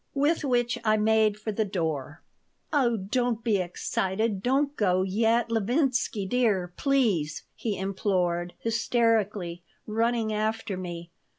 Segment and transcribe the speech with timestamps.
[0.15, 2.23] With which I made for the door
[2.73, 4.41] "Oh, don't be excited.
[4.41, 11.11] Don't go yet, Levinsky dear, please," he implored, hysterically, running after me.